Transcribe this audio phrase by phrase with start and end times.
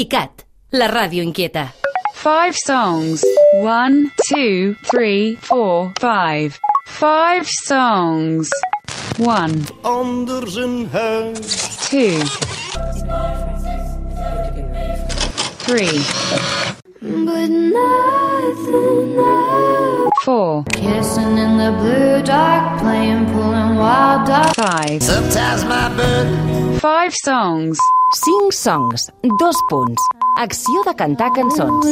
[0.00, 0.44] ICAT,
[0.80, 1.66] la ràdio inquieta.
[2.14, 3.22] Five songs.
[3.62, 6.58] One, two, three, four, five.
[6.86, 8.48] Five songs.
[9.18, 11.88] One, Anders een huis.
[11.90, 12.18] two,
[15.66, 16.00] three,
[17.02, 19.89] But nothing else.
[20.30, 24.54] Four, Kissing in the blue dark, playing, pulling wild dogs.
[24.54, 25.02] five.
[25.02, 26.28] Sometimes my bird
[26.80, 27.76] Five songs.
[28.24, 30.02] 5 songs, dos punts.
[30.38, 31.86] Acció de cantar cançons.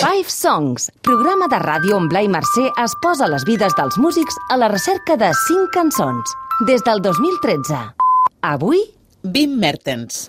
[0.00, 4.58] Five Songs, programa de ràdio on Blai Mercè es posa les vides dels músics a
[4.60, 6.34] la recerca de 5 cançons.
[6.66, 7.78] Des del 2013.
[8.42, 8.82] Avui,
[9.22, 10.28] Wim Mertens.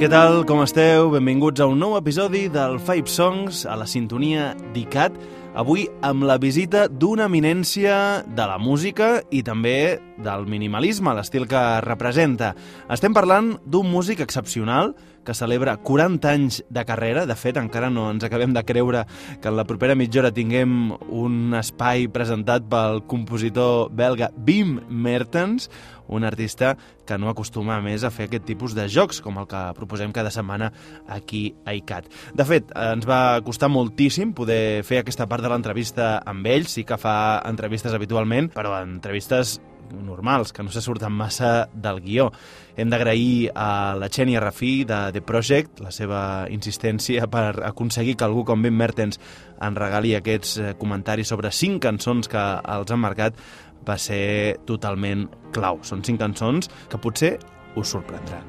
[0.00, 1.10] Què tal, com esteu?
[1.12, 5.18] Benvinguts a un nou episodi del Five Songs a la sintonia d'ICAT.
[5.60, 11.60] Avui amb la visita d'una eminència de la música i també del minimalisme, l'estil que
[11.84, 12.54] representa.
[12.88, 14.94] Estem parlant d'un músic excepcional
[15.30, 17.22] que celebra 40 anys de carrera.
[17.22, 19.04] De fet, encara no ens acabem de creure
[19.38, 25.70] que en la propera mitja hora tinguem un espai presentat pel compositor belga Wim Mertens,
[26.10, 26.74] un artista
[27.06, 30.34] que no acostuma més a fer aquest tipus de jocs, com el que proposem cada
[30.34, 30.72] setmana
[31.06, 32.10] aquí a ICAT.
[32.34, 36.82] De fet, ens va costar moltíssim poder fer aquesta part de l'entrevista amb ell, sí
[36.82, 39.60] que fa entrevistes habitualment, però entrevistes
[39.92, 42.30] normals, que no se surten massa del guió.
[42.76, 48.26] Hem d'agrair a la Xènia Rafí de The Project la seva insistència per aconseguir que
[48.28, 49.20] algú com Ben Mertens
[49.60, 53.38] en regali aquests eh, comentaris sobre cinc cançons que els han marcat
[53.86, 55.80] va ser totalment clau.
[55.82, 57.36] Són cinc cançons que potser
[57.76, 58.46] us sorprendran.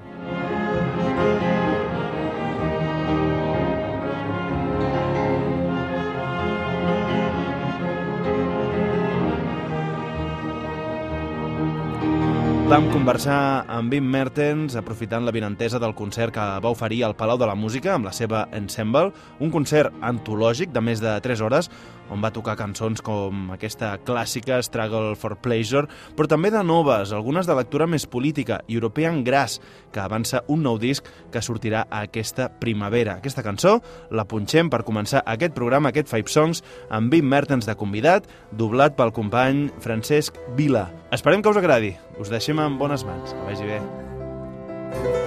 [12.72, 17.36] Vam conversar amb Wim Mertens aprofitant la vinentesa del concert que va oferir al Palau
[17.36, 19.12] de la Música amb la seva Ensemble,
[19.44, 21.68] un concert antològic de més de 3 hores
[22.16, 27.44] on va tocar cançons com aquesta clàssica Struggle for Pleasure, però també de noves, algunes
[27.44, 29.60] de lectura més política, European Grass,
[29.92, 33.20] que avança un nou disc que sortirà aquesta primavera.
[33.20, 33.82] Aquesta cançó
[34.16, 38.96] la punxem per començar aquest programa, aquest Five Songs, amb Wim Mertens de convidat, doblat
[38.96, 41.01] pel company Francesc Vila.
[41.12, 41.98] Esperem que us agradi.
[42.18, 43.36] Us deixem en bones mans.
[43.36, 43.82] Que vagi bé.
[44.92, 45.21] I'm here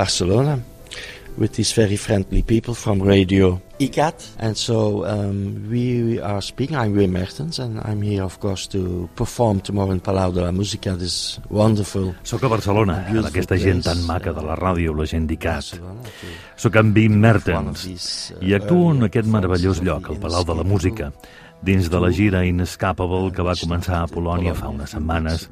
[0.00, 0.56] Barcelona
[1.36, 4.16] with these very friendly people from Radio ICAT.
[4.38, 6.76] And so um, we are speaking.
[6.76, 10.52] I'm Wim Mertens, and I'm here, of course, to perform tomorrow in Palau de la
[10.52, 12.14] Música, this wonderful.
[12.22, 15.76] Soc a Barcelona, amb aquesta gent tan maca de la ràdio, la gent d'ICAT.
[16.56, 17.84] Soc en Wim Mertens
[18.40, 21.12] i actuo en aquest meravellós lloc, the Palau de la Música,
[21.60, 25.50] dins de la gira Inescapable que va començar a Polònia fa unes setmanes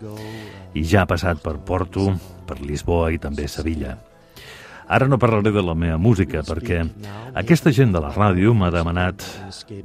[0.72, 2.14] i ja ha passat per Porto,
[2.48, 3.98] per Lisboa i també Sevilla.
[4.88, 6.80] Ara no parlaré de la meva música perquè
[7.36, 9.24] aquesta gent de la ràdio m'ha demanat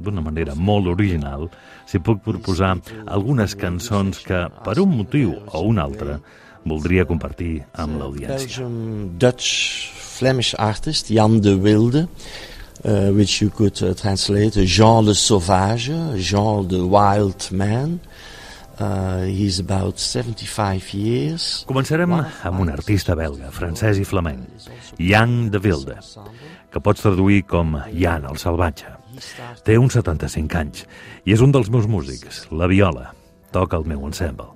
[0.00, 1.50] d'una manera molt original
[1.84, 6.16] si puc proposar algunes cançons que, per un motiu o un altre,
[6.64, 8.64] voldria compartir amb l'audiència.
[9.20, 12.06] Dutch Flemish artist Jan de Wilde,
[12.84, 18.00] uh, which you could uh, translate Jean le Sauvage, Jean the Wild Man.
[18.78, 21.64] Uh, he's about 75 years.
[21.68, 24.66] Començarem amb un artista belga, francès i flamenc,
[24.98, 26.00] Jan de Wilde,
[26.72, 28.90] que pots traduir com Jan el salvatge.
[29.62, 30.88] Té uns 75 anys
[31.22, 33.12] i és un dels meus músics, la viola.
[33.54, 34.50] Toca el meu ensemble.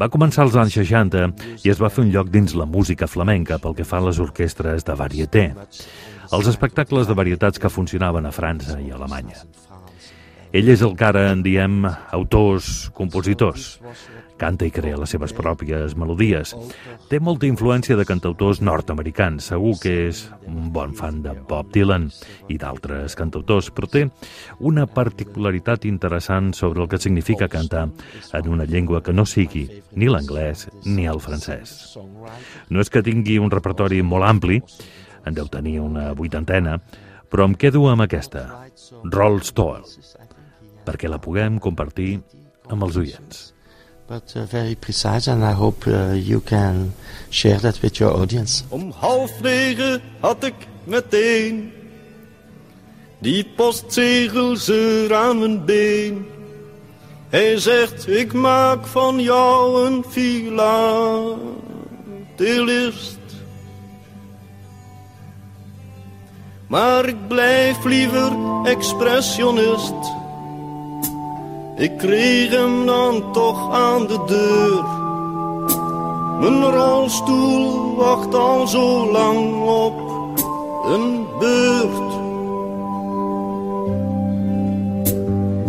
[0.00, 1.28] Va començar als anys 60
[1.62, 4.18] i es va fer un lloc dins la música flamenca pel que fa a les
[4.22, 5.46] orquestres de varieté,
[6.34, 9.38] els espectacles de varietats que funcionaven a França i a Alemanya.
[10.56, 13.74] Ell és el que ara en diem autors, compositors.
[14.40, 16.54] Canta i crea les seves pròpies melodies.
[17.10, 19.50] Té molta influència de cantautors nord-americans.
[19.52, 22.06] Segur que és un bon fan de Bob Dylan
[22.48, 24.06] i d'altres cantautors, però té
[24.72, 27.90] una particularitat interessant sobre el que significa cantar
[28.32, 31.98] en una llengua que no sigui ni l'anglès ni el francès.
[32.72, 34.62] No és que tingui un repertori molt ampli,
[35.28, 36.78] en deu tenir una vuitantena,
[37.28, 38.46] però em quedo amb aquesta,
[39.12, 39.84] Rolls Toll,
[40.86, 42.20] perquè la puguem compartir
[42.70, 43.52] amb els oients.
[44.06, 46.92] But uh, very precise, and I hope uh, you can
[47.30, 48.62] share that with your audience.
[48.70, 50.54] Om half negen had ik
[50.84, 51.72] meteen
[53.18, 54.70] die postzegels
[55.10, 56.26] aan mijn been.
[57.28, 61.44] Hij zegt, ik maak van jou een filatelist.
[66.66, 68.32] Maar ik blijf liever
[68.64, 69.94] expressionist.
[71.78, 74.84] Ik kreeg hem dan toch aan de deur.
[76.40, 79.94] Mijn rolstoel wacht al zo lang op
[80.84, 82.14] een beurt.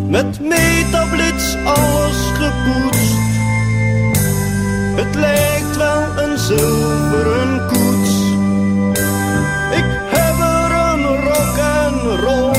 [0.08, 3.16] Met metablits alles gepoetst.
[4.96, 8.16] Het lijkt wel een zilveren koets.
[9.72, 12.54] Ik heb er een rock en roll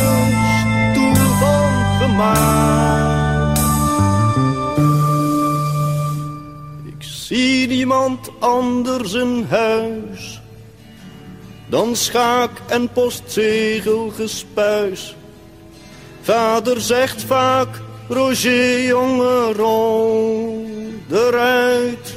[0.93, 2.88] stoel van gemaakt.
[7.29, 10.41] Zie niemand anders in huis
[11.69, 15.17] dan schaak en postzegelgespuis.
[16.21, 17.69] Vader zegt vaak,
[18.09, 20.67] Roger jongen, rol
[21.11, 22.17] eruit.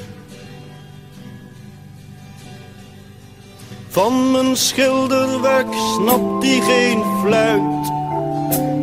[3.89, 7.91] Van mijn schilderwerk snapt hij geen fluit.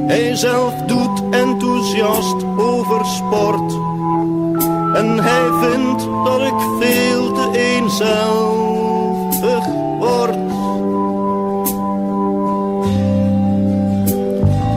[0.07, 3.98] Hij zelf doet enthousiast over sport.
[4.95, 9.67] En hij vindt dat ik veel te eenzelvig
[9.99, 10.37] word.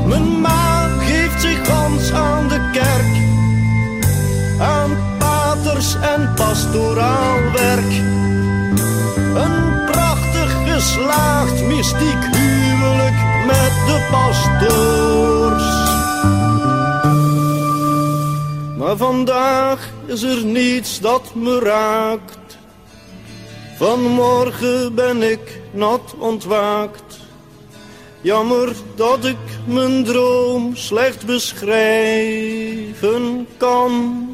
[0.07, 3.19] Mijn ma geeft zich gans aan de kerk.
[4.59, 7.91] Aan paters en pastoraal werk.
[9.35, 13.15] Een prachtig geslaagd mystiek huwelijk
[13.45, 15.69] met de pastoors.
[18.77, 22.57] Maar vandaag is er niets dat me raakt.
[23.77, 27.19] Vanmorgen ben ik nat ontwaakt.
[28.21, 34.25] Jammer dat ik mijn droom slecht beschrijven kan.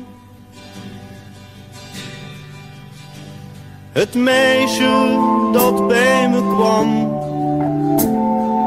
[3.92, 5.20] Het meisje
[5.54, 7.16] dat bij me kwam.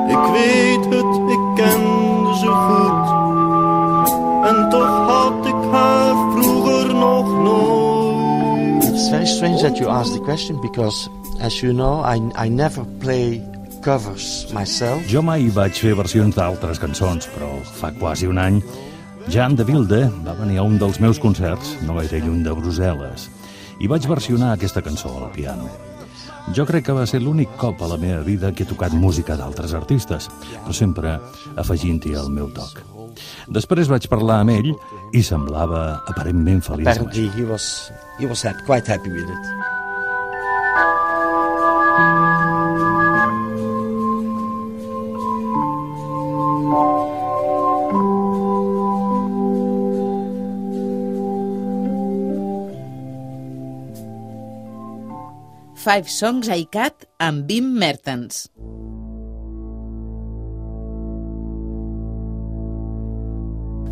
[0.08, 3.08] Ik weet het, ik kende ze goed.
[4.48, 6.09] En toch had ik haar
[9.10, 11.10] It's very strange that you asked the question because,
[11.40, 13.42] as you know, I, I never play
[13.82, 15.02] covers myself.
[15.10, 18.62] Jo mai vaig fer versions d'altres cançons, però fa quasi un any
[19.26, 23.26] Jan de Wilde va venir a un dels meus concerts, no gaire lluny de Brussel·les,
[23.82, 25.89] i vaig versionar aquesta cançó al piano.
[26.56, 29.36] Jo crec que va ser l'únic cop a la meva vida que he tocat música
[29.38, 30.30] d'altres artistes,
[30.64, 31.18] però sempre
[31.60, 32.80] afegint-hi el meu toc.
[33.50, 34.70] Després vaig parlar amb ell
[35.16, 39.79] i semblava aparentment feliç Apparently, he was he was happy, quite happy with it.
[55.90, 58.44] Five Songs ICAT amb Wim Mertens.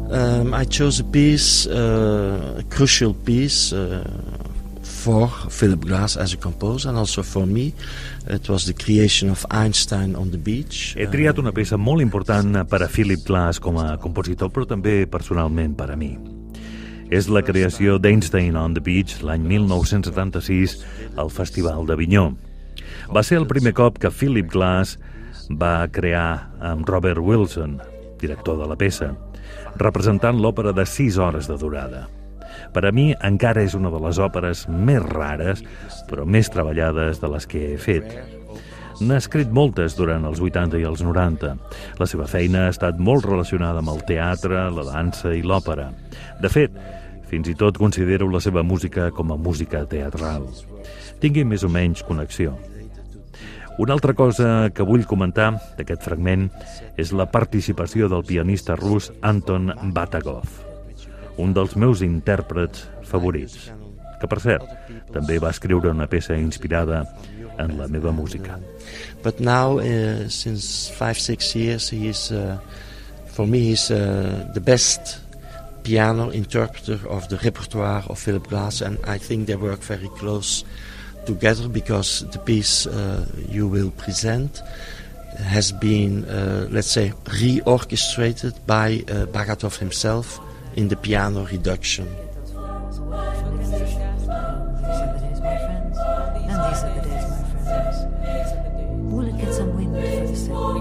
[0.06, 4.04] Um, I chose a piece, uh, a crucial piece uh,
[4.82, 7.74] for Philip Glass as a composer, and also for me.
[8.28, 10.94] It was the creation of Einstein on the beach.
[10.94, 15.00] He triat una peça molt important per a Philip Glass com a compositor, però també
[15.10, 16.14] personalment per a mi.
[17.08, 20.76] És la creació d'Einstein on the Beach l'any 1976
[21.16, 22.26] al Festival d'Avinyó.
[23.14, 24.98] Va ser el primer cop que Philip Glass
[25.48, 27.78] va crear amb Robert Wilson,
[28.20, 29.14] director de la peça,
[29.80, 32.04] representant l'òpera de 6 hores de durada.
[32.74, 35.64] Per a mi encara és una de les òperes més rares,
[36.10, 38.37] però més treballades de les que he fet.
[38.98, 41.52] N'ha escrit moltes durant els 80 i els 90.
[42.00, 45.92] La seva feina ha estat molt relacionada amb el teatre, la dansa i l'òpera.
[46.42, 46.74] De fet,
[47.30, 50.48] fins i tot considero la seva música com a música teatral.
[51.22, 52.56] Tingui més o menys connexió.
[53.78, 56.48] Una altra cosa que vull comentar d'aquest fragment
[56.98, 60.50] és la participació del pianista rus Anton Batagov,
[61.38, 63.68] un dels meus intèrprets favorits,
[64.18, 64.66] que per cert
[65.14, 67.04] també va escriure una peça inspirada
[67.58, 68.58] en la meva música.
[69.22, 72.58] But now, uh, since five, six years, he is, uh,
[73.26, 75.20] for me, he's uh, the best
[75.82, 80.64] piano interpreter of the repertoire of Philip Glass, and I think they work very close
[81.26, 84.62] together because the piece uh, you will present
[85.36, 90.40] has been, uh, let's say, reorchestrated by uh, Bagatov himself
[90.74, 92.08] in the piano reduction.
[100.68, 100.74] It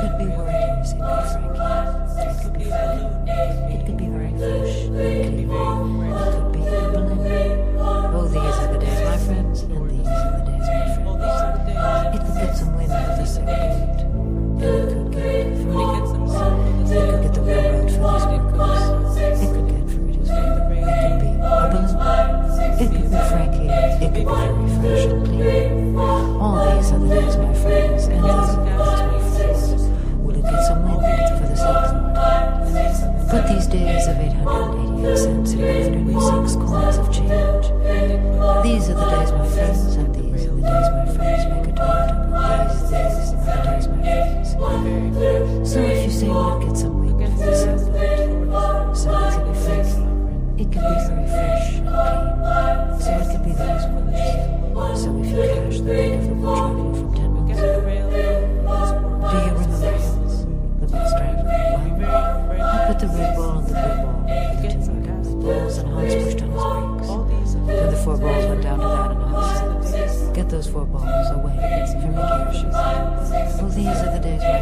[0.00, 0.92] could be worse.
[2.18, 3.85] it could be Frankie, it could be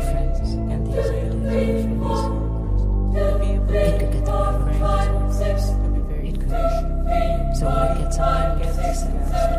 [0.01, 2.81] friends and these aliens are friends.
[3.17, 4.33] It could get to
[4.79, 5.65] friends.
[6.23, 6.51] It could.
[7.57, 9.54] So when it gets on, it gets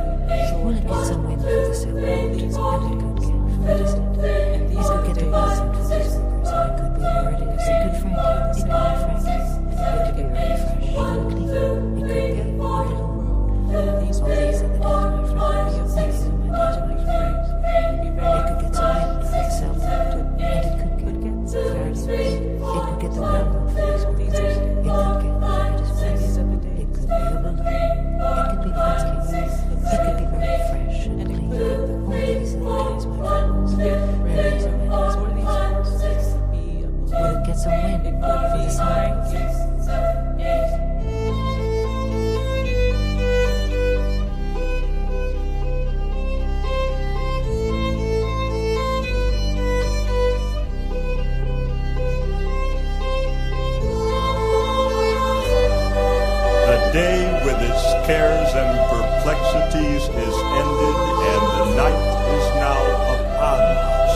[56.96, 60.96] day with its cares and perplexities is ended,
[61.32, 62.04] and the night
[62.36, 62.82] is now
[63.16, 63.60] upon
[64.00, 64.14] us.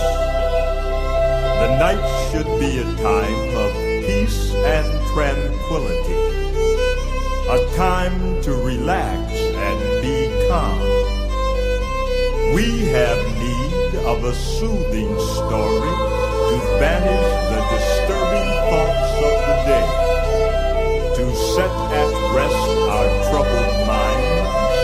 [1.59, 3.73] The night should be a time of
[4.07, 6.23] peace and tranquility,
[7.51, 9.27] a time to relax
[9.67, 10.79] and be calm.
[12.55, 15.93] We have need of a soothing story
[16.47, 20.18] to banish the disturbing thoughts of the day
[21.55, 24.75] set at rest our troubled minds,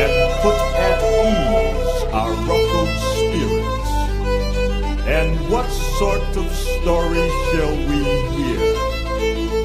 [0.00, 3.92] and put at ease our ruffled spirits.
[5.06, 5.68] And what
[5.98, 6.46] sort of
[6.80, 8.00] story shall we
[8.36, 8.64] hear?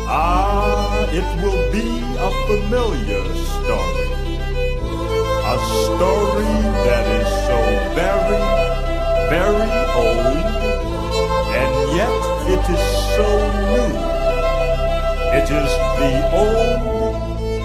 [0.07, 1.87] Ah, it will be
[2.27, 3.25] a familiar
[3.55, 4.09] story.
[5.53, 7.59] A story that is so
[7.99, 8.43] very,
[9.33, 9.71] very
[10.03, 10.45] old,
[11.61, 12.21] and yet
[12.55, 12.83] it is
[13.15, 13.27] so
[13.73, 14.00] new.
[15.33, 16.81] It is the old,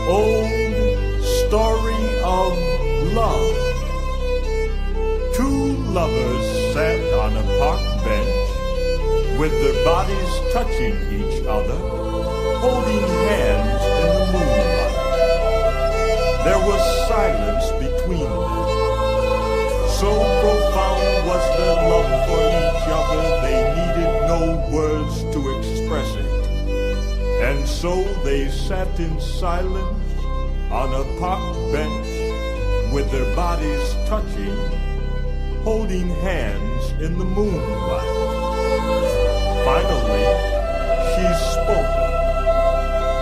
[0.06, 0.50] old
[1.42, 2.54] story of
[3.12, 3.54] love.
[5.35, 8.46] Two lovers sat on a park bench
[9.40, 11.78] with their bodies touching each other,
[12.62, 14.96] holding hands in the moonlight.
[16.46, 18.66] There was silence between them.
[19.99, 26.25] So profound was their love for each other, they needed no words to express it.
[27.46, 30.20] And so they sat in silence
[30.68, 32.08] on a park bench
[32.92, 34.58] with their bodies touching,
[35.62, 38.14] holding hands in the moonlight.
[39.64, 40.26] Finally,
[41.12, 41.94] she spoke.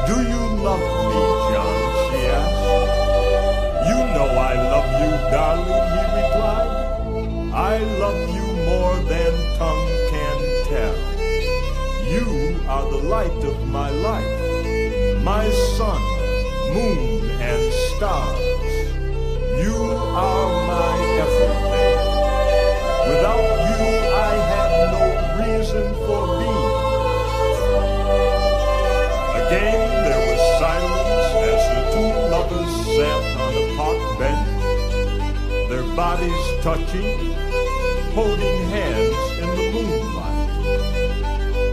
[0.09, 1.79] Do you love me, John?
[2.07, 3.89] she asked.
[3.91, 6.73] You know I love you, darling, he replied.
[7.53, 11.04] I love you more than tongue can tell.
[12.95, 16.01] The light of my life, my sun,
[16.73, 18.39] moon, and stars.
[19.59, 19.75] You
[20.23, 21.99] are my everything.
[23.11, 23.83] Without you,
[24.15, 25.05] I have no
[25.43, 26.75] reason for being.
[29.43, 34.63] Again, there was silence as the two lovers sat on a park bench,
[35.69, 37.11] their bodies touching,
[38.15, 40.35] holding hands in the moonlight.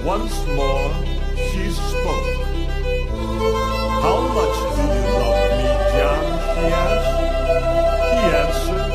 [0.03, 2.29] Once more, she spoke.
[4.03, 6.23] How much do you love me, John?
[6.53, 7.17] she asked.
[8.11, 8.91] He answered,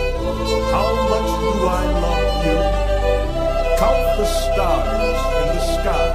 [0.73, 2.59] How much do I love you?
[3.79, 6.09] Count the stars in the sky.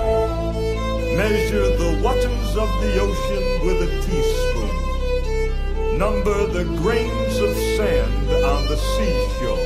[1.15, 5.97] Measure the waters of the ocean with a teaspoon.
[5.97, 9.65] Number the grains of sand on the seashore.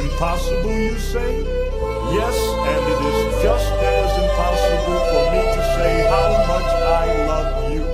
[0.00, 1.61] Impossible, you say?
[2.10, 2.36] Yes,
[2.70, 7.84] and it is just as impossible for me to say how much I love you.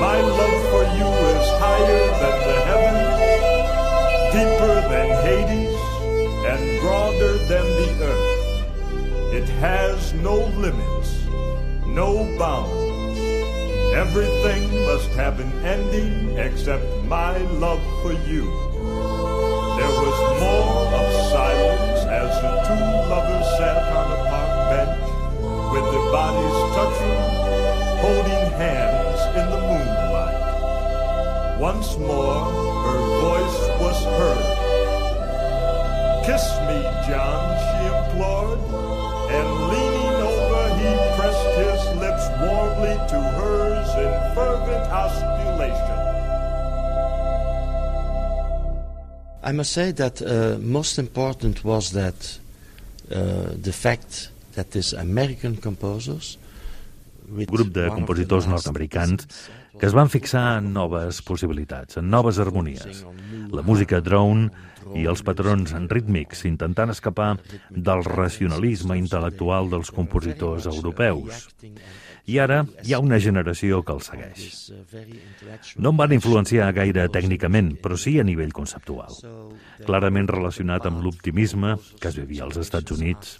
[0.00, 3.16] My love for you is higher than the heavens,
[4.34, 5.80] deeper than Hades,
[6.52, 8.42] and broader than the earth.
[9.32, 11.24] It has no limits,
[11.86, 13.18] no bounds.
[13.94, 18.44] Everything must have an ending except my love for you.
[19.78, 21.91] There was more of silence
[22.66, 25.02] two lovers sat on a park bench
[25.72, 27.20] with their bodies touching,
[28.04, 30.40] holding hands in the moonlight.
[31.58, 32.38] Once more,
[32.86, 34.48] her voice was heard.
[36.26, 38.60] Kiss me, John, she implored,
[39.36, 46.00] and leaning over, he pressed his lips warmly to hers in fervent osculation.
[49.44, 52.38] I must say that uh, most important was that
[53.12, 56.38] the fact that these American composers
[57.32, 59.26] un grup de compositors nord-americans
[59.78, 63.04] que es van fixar en noves possibilitats, en noves harmonies.
[63.52, 64.50] La música drone
[64.98, 67.36] i els patrons rítmics, intentant escapar
[67.70, 71.48] del racionalisme intel·lectual dels compositors europeus.
[72.30, 74.70] I ara hi ha una generació que el segueix.
[75.76, 79.18] No em van influenciar gaire tècnicament, però sí a nivell conceptual.
[79.82, 83.38] Clarament relacionat amb l'optimisme que es vivia als Estats Units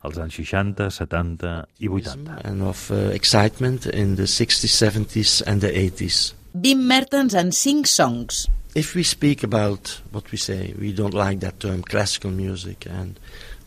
[0.00, 2.38] als anys 60, 70 i 80.
[2.44, 6.32] And of uh, excitement in the 60s, 70s and the 80s.
[6.52, 8.48] Bim Mertens en 5 songs.
[8.74, 13.18] If we speak about what we say, we don't like that term classical music and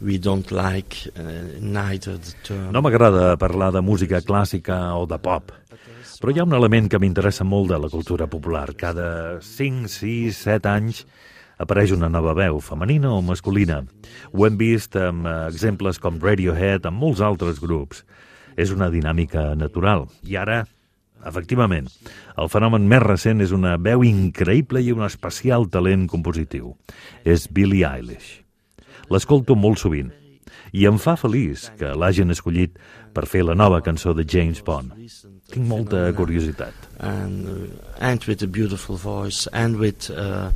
[0.04, 2.72] we don't like uh, neither the term...
[2.76, 5.54] No m'agrada parlar de música clàssica o de pop,
[6.20, 8.68] però hi ha un element que m'interessa molt de la cultura popular.
[8.80, 11.06] Cada 5, 6, 7 anys
[11.64, 13.82] apareix una nova veu, femenina o masculina.
[14.32, 18.04] Ho hem vist amb eh, exemples com Radiohead, amb molts altres grups.
[18.60, 20.06] És una dinàmica natural.
[20.30, 20.60] I ara,
[21.26, 21.88] efectivament,
[22.38, 26.76] el fenomen més recent és una veu increïble i un especial talent compositiu.
[27.26, 28.43] És Billie Eilish.
[29.12, 30.12] L'escolto molt sovint
[30.74, 32.78] i em fa feliç que l'hagin escollit
[33.14, 34.94] per fer la nova cançó de James Bond.
[35.54, 36.74] Tinc molta curiositat.
[37.00, 40.10] And, uh, and with a beautiful voice and with...
[40.10, 40.52] Uh,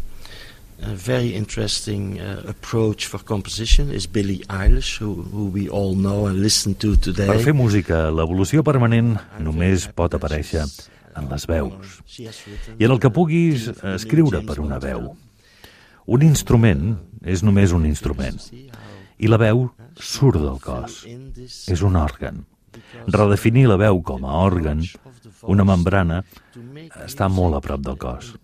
[0.84, 6.28] a very interesting uh, approach for composition is Billie Eilish, who, who we all know
[6.28, 7.26] and listen to today.
[7.26, 10.68] Per fer música, l'evolució permanent només pot aparèixer
[11.18, 11.98] en les veus
[12.78, 15.16] i en el que puguis escriure per una veu.
[16.08, 16.94] Un instrument
[17.28, 18.38] és només un instrument
[19.18, 19.66] i la veu
[20.00, 21.02] surt del cos.
[21.68, 22.46] És un òrgan.
[23.12, 24.84] Redefinir la veu com a òrgan,
[25.52, 26.22] una membrana,
[27.04, 28.36] està molt a prop del cos.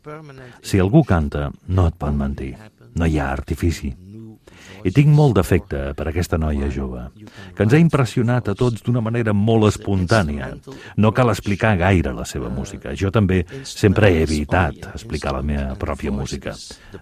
[0.66, 2.56] Si algú canta, no et pot mentir.
[3.00, 3.94] No hi ha artifici.
[4.84, 7.06] I tinc molt d'afecte per aquesta noia jove,
[7.56, 10.52] que ens ha impressionat a tots d'una manera molt espontània.
[10.98, 12.94] No cal explicar gaire la seva música.
[13.00, 16.56] Jo també sempre he evitat explicar la meva pròpia música,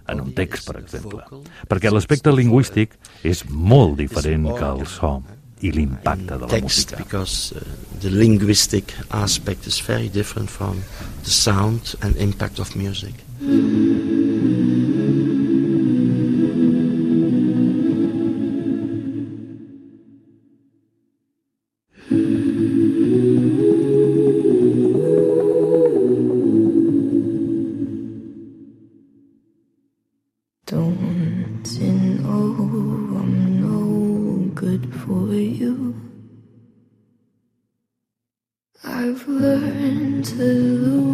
[0.06, 5.16] en un text, per exemple, perquè l'aspecte lingüístic és molt diferent que el so
[5.62, 6.96] i l'impacte de la música.
[6.96, 7.60] because uh,
[8.00, 10.82] the linguistic aspect is very different from
[11.22, 13.14] the sound and impact of music.
[13.40, 14.21] Don't
[34.82, 35.94] good for you?
[38.84, 41.11] I've learned to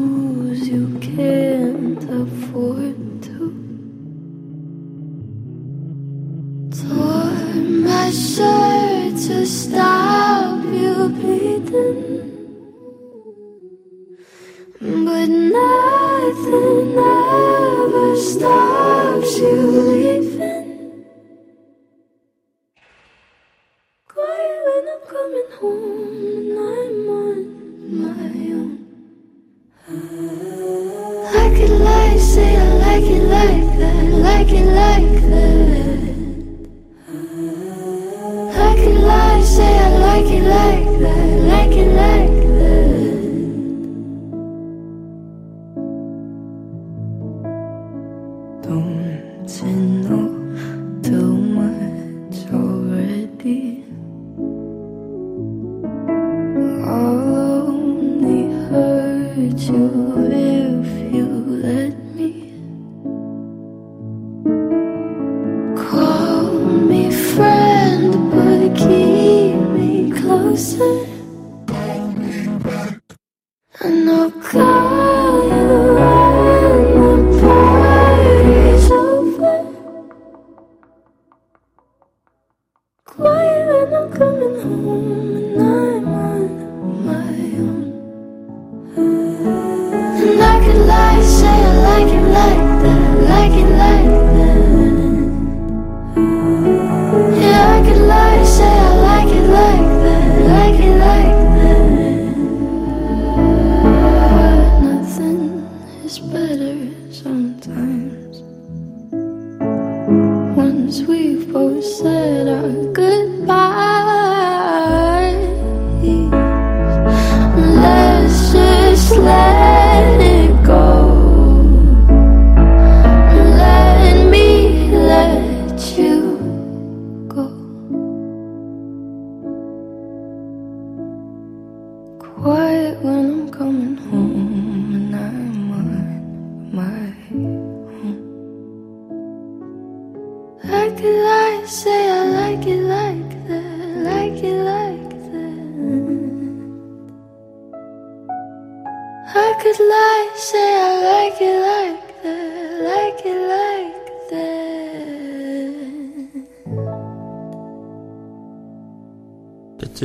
[118.89, 119.38] this love.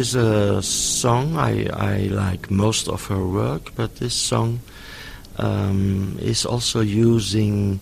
[0.03, 4.59] Is a song I, I like most of her work, but this song
[5.37, 7.79] um, is also using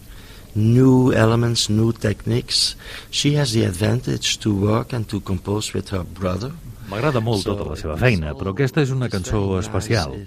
[0.54, 2.76] new elements, new techniques.
[3.10, 6.52] She has the advantage to work and to compose with her brother.
[6.92, 10.18] M'agrada molt tota la seva feina, però aquesta és una cançó especial,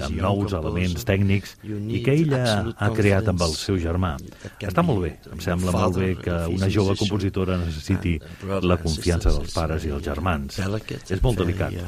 [0.00, 2.42] amb nous elements tècnics i que ella
[2.74, 4.16] ha creat amb el seu germà.
[4.58, 8.16] Està molt bé, em sembla molt bé que una jove compositora necessiti
[8.66, 10.58] la confiança dels pares i els germans.
[10.58, 11.78] És molt delicat.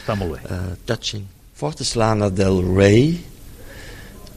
[0.00, 0.58] Està molt bé.
[0.84, 1.24] Touching.
[1.54, 3.20] Fourth is Lana Del Rey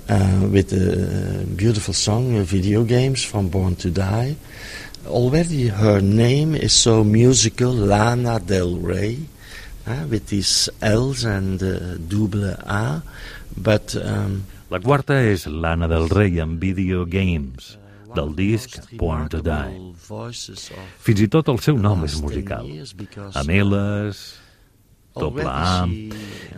[0.08, 4.36] uh, with a beautiful song, Video Games from Born to Die.
[5.08, 9.18] Already her name is so musical, Lana Del Rey,
[9.88, 13.02] uh, with these L's and uh, double A.
[13.56, 17.78] But um, La quarta és l'Anna del Rei amb Video Games,
[18.12, 19.78] del disc Born to Die.
[21.08, 22.68] Fins i tot el seu nom és musical.
[23.32, 24.26] Amb L's,
[25.16, 25.88] doble A...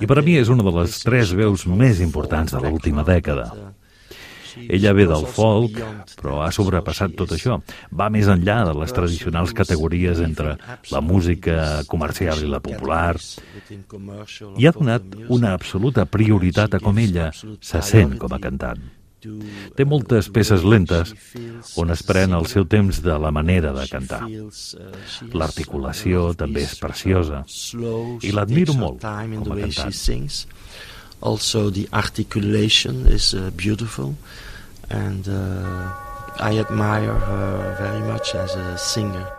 [0.01, 3.51] I per a mi és una de les tres veus més importants de l'última dècada.
[4.67, 5.79] Ella ve del folk,
[6.19, 7.59] però ha sobrepassat tot això.
[7.91, 10.57] Va més enllà de les tradicionals categories entre
[10.91, 13.17] la música comercial i la popular
[14.57, 18.81] i ha donat una absoluta prioritat a com ella se sent com a cantant.
[19.75, 21.11] Té moltes peces lentes
[21.79, 24.21] on es pren el seu temps de la manera de cantar.
[25.35, 27.43] L'articulació també és preciosa
[28.23, 29.97] i l'admiro molt com a cantant.
[31.21, 34.15] Also, the articulation is uh, beautiful,
[34.89, 35.91] and uh,
[36.39, 39.38] I admire her very much as a singer.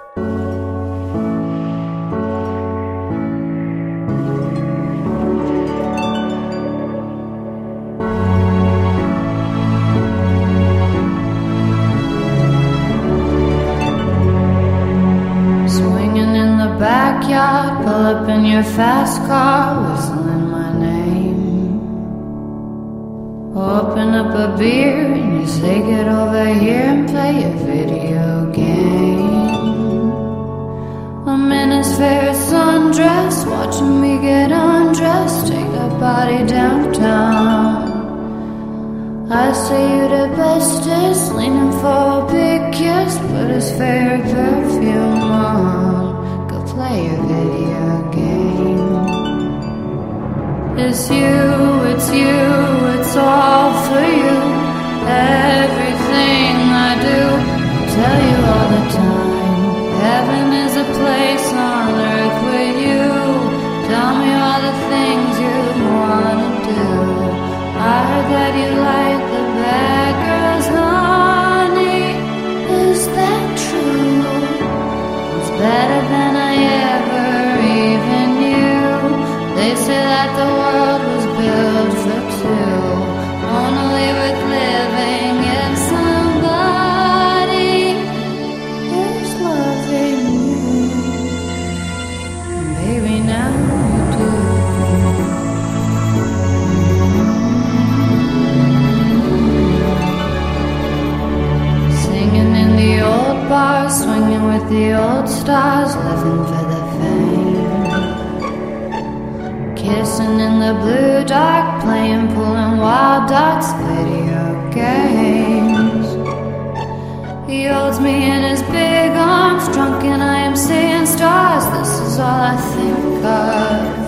[118.23, 121.65] In his big arms, drunk, and I am seeing stars.
[121.77, 124.01] This is all I think of.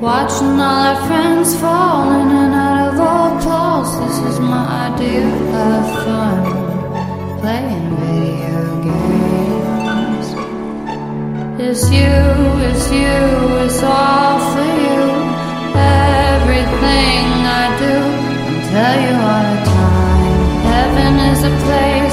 [0.00, 3.92] Watching all our friends fall in and out of old clothes.
[4.02, 5.26] This is my idea
[5.68, 6.38] of fun.
[7.40, 10.26] Playing video games.
[11.66, 12.16] It's you,
[12.68, 13.20] it's you,
[13.64, 15.02] it's all for you.
[15.74, 17.24] Everything
[17.62, 17.96] I do,
[18.48, 20.02] I tell you all the time.
[20.72, 22.11] Heaven is a place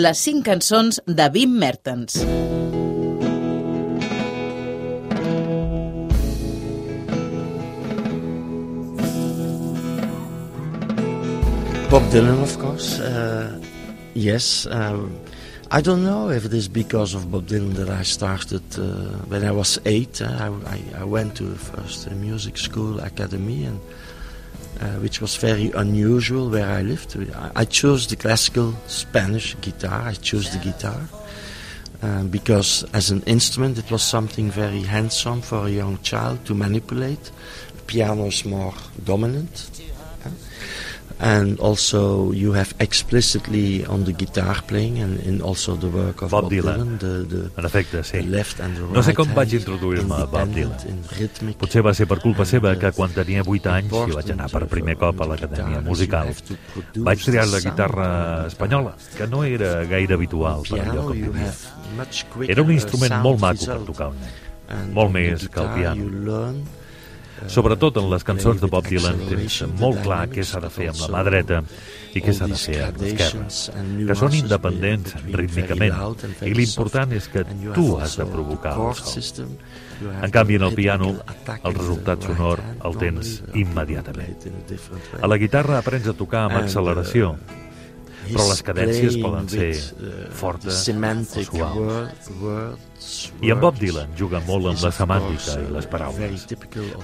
[0.00, 2.14] Les cinc cançons de Wim Mertens.
[11.90, 12.98] Bob Dylan, of course.
[12.98, 13.60] Uh,
[14.14, 14.66] yes.
[14.70, 15.12] Um,
[15.70, 18.82] I don't know if it is because of Bob Dylan that I started uh,
[19.28, 20.22] when I was eight.
[20.22, 20.28] Uh,
[20.66, 23.78] I, I, I went to the first music school academy, and
[24.80, 27.16] uh, which was very unusual where I lived.
[27.54, 30.02] I, chose the classical Spanish guitar.
[30.02, 31.00] I chose the guitar
[32.02, 36.54] um, because, as an instrument, it was something very handsome for a young child to
[36.54, 37.30] manipulate.
[37.86, 38.72] Piano is more
[39.04, 39.70] dominant.
[41.20, 46.30] And also, you have explicitly on the guitar playing, and in also the work of
[46.30, 46.98] Bob Bob, Dylan.
[46.98, 48.22] the, the, En efecte, sí.
[48.22, 51.52] the left and the right No sé com vaig introduir-me a Bob Dylan.
[51.60, 54.64] Potser va ser per culpa seva que quan tenia 8 anys i vaig anar per
[54.72, 56.32] primer cop a l'Acadèmia Musical,
[56.96, 58.10] vaig triar la guitarra
[58.48, 61.52] espanyola, que no era gaire habitual per allò you vivia.
[62.48, 64.92] Era un instrument sound molt maco per tocar un nen.
[64.96, 66.78] Molt més que el piano.
[67.42, 70.90] Uh, Sobretot en les cançons de Bob Dylan tens molt clar què s'ha de fer
[70.92, 71.62] amb la mà dreta
[72.14, 73.46] i què s'ha de fer amb l'esquerra,
[74.08, 75.94] que són independents rítmicament
[76.46, 77.44] i l'important és que
[77.76, 79.14] tu has de provocar el chord so.
[79.14, 79.54] system,
[80.00, 81.14] you have En canvi, en el piano,
[81.62, 84.46] el resultat sonor el tens uh, immediatament.
[85.20, 89.72] a la guitarra aprens a tocar amb And, acceleració, uh, però les cadències poden ser
[89.76, 92.89] uh, fortes o suaus.
[93.40, 96.44] I en Bob Dylan juga molt amb la semàntica i les paraules.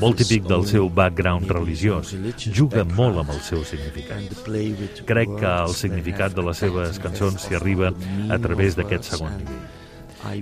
[0.00, 2.12] Molt típic del seu background religiós.
[2.52, 4.20] Juga molt amb el seu significat.
[5.08, 7.92] Crec que el significat de les seves cançons s'hi arriba
[8.28, 9.64] a través d'aquest segon nivell.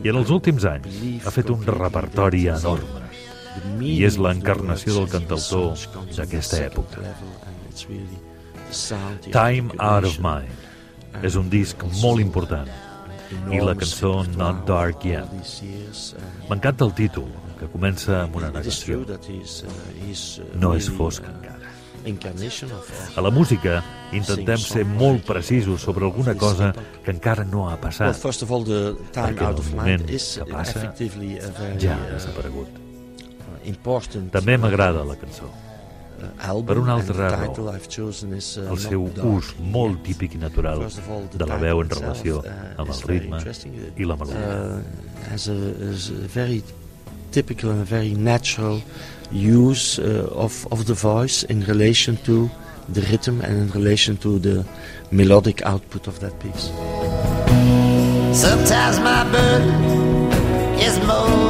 [0.03, 3.03] I- en els últims anys ha fet un repertori enorme.
[3.81, 5.75] I és l'encarnació del cantautor
[6.17, 6.99] d'aquesta època.
[9.31, 12.67] Time Out of Mind és un disc molt important
[13.53, 15.31] i la cançó Not Dark Yet.
[16.51, 19.01] M'encanta el títol, que comença amb una negació.
[19.05, 21.70] uh, uh, No és fosc uh, encara.
[23.16, 23.79] A la música
[24.12, 28.12] intentem ser molt precisos sobre alguna cosa que encara no ha passat,
[29.33, 30.81] Perquè el moment que passa
[31.81, 32.68] ja ha desaparegut.
[34.31, 35.49] També m'agrada la cançó.
[36.22, 36.85] Uh, album.
[37.88, 40.87] Chosen is, uh, El seu ús molt típic i natural
[41.33, 43.42] de la veu en relació uh, amb el ritme
[43.96, 44.55] i la melodia.
[44.55, 45.59] Uh, has a,
[45.90, 46.62] is a very
[47.31, 48.81] typical and very natural
[49.33, 52.50] use uh, of, of the voice in relation to
[52.88, 54.64] the rhythm and in relation to the
[55.11, 56.70] melodic output of that piece.
[58.38, 61.44] Sometimes my burden is more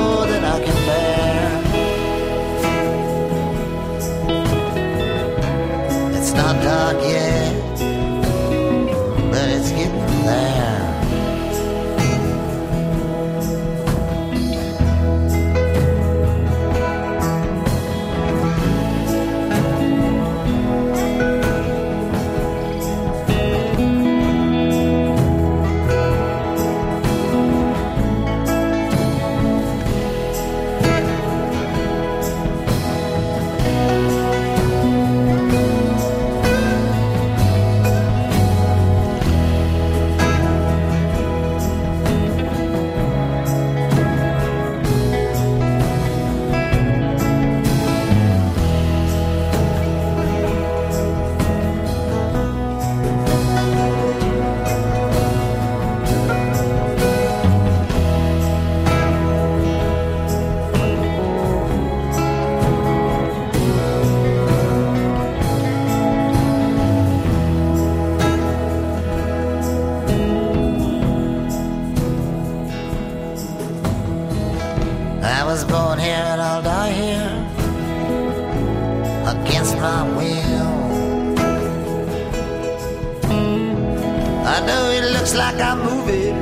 [85.54, 86.34] like I'm moving,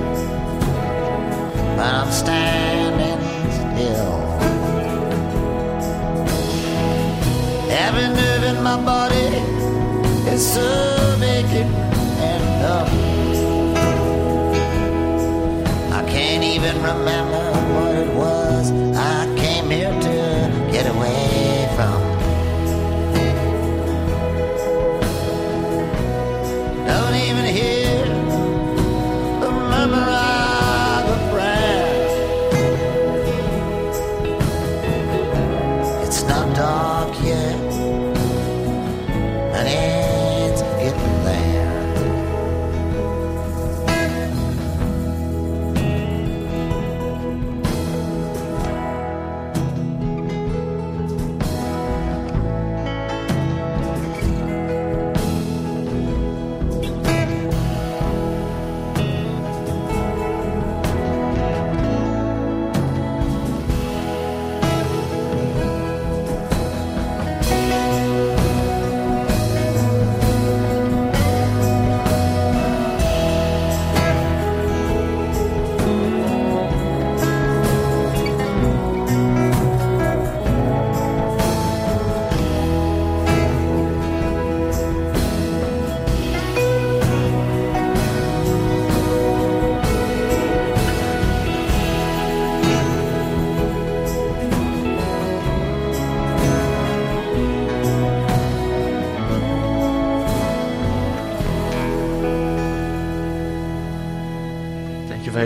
[1.77, 3.21] but I'm standing
[3.51, 4.23] still.
[7.71, 9.29] Every nerve in my body
[10.31, 10.82] is so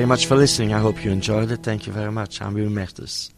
[0.06, 0.72] very much for listening.
[0.72, 1.64] I hope you enjoyed it.
[1.64, 2.40] Thank you very much.
[2.40, 3.35] I'm Wim Mertens.